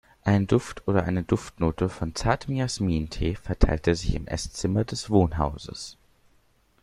[0.23, 5.99] Ein Duft oder eine Duftnote von zartem Jasmintee verteilte sich im Esszimmer des Wohnhauses.